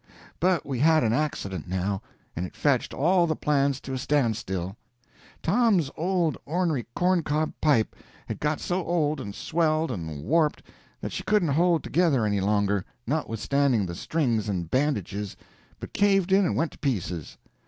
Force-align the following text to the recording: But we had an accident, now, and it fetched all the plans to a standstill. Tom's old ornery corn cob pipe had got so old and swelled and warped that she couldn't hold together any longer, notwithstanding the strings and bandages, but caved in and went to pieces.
But 0.39 0.65
we 0.65 0.79
had 0.79 1.03
an 1.03 1.13
accident, 1.13 1.67
now, 1.67 2.01
and 2.35 2.43
it 2.43 2.55
fetched 2.55 2.91
all 2.91 3.27
the 3.27 3.35
plans 3.35 3.79
to 3.81 3.93
a 3.93 3.99
standstill. 3.99 4.75
Tom's 5.43 5.91
old 5.95 6.39
ornery 6.43 6.87
corn 6.95 7.21
cob 7.21 7.53
pipe 7.61 7.95
had 8.25 8.39
got 8.39 8.59
so 8.59 8.83
old 8.83 9.21
and 9.21 9.35
swelled 9.35 9.91
and 9.91 10.23
warped 10.23 10.63
that 11.01 11.11
she 11.11 11.21
couldn't 11.21 11.49
hold 11.49 11.83
together 11.83 12.25
any 12.25 12.41
longer, 12.41 12.83
notwithstanding 13.05 13.85
the 13.85 13.93
strings 13.93 14.49
and 14.49 14.71
bandages, 14.71 15.37
but 15.79 15.93
caved 15.93 16.31
in 16.31 16.45
and 16.47 16.55
went 16.55 16.71
to 16.71 16.79
pieces. 16.79 17.37